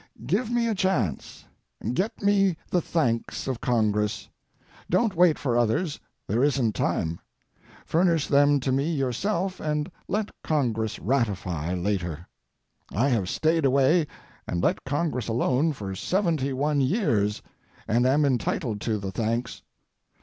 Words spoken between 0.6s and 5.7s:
a chance. Get me the thanks of Congress. Don't wait for